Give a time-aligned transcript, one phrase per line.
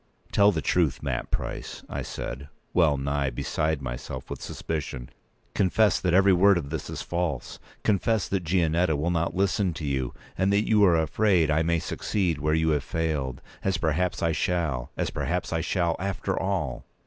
[0.31, 5.11] "Tell the truth, Mat Price," I said, well nigh beside myself with suspicion.
[5.53, 7.59] "Confess that every word of this is false!
[7.83, 11.77] Confess that Gianetta will not listen to you, and that you are afraid I may
[11.77, 13.41] succeed where you have failed.
[13.63, 16.83] As perhaps I shall—as perhaps I shall, after all!"